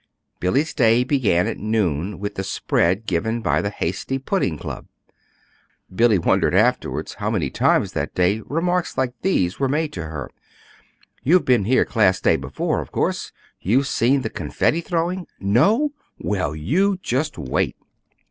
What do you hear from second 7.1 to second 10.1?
how many times that day remarks like these were made to